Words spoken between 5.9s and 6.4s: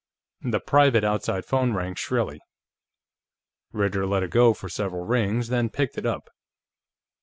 it up.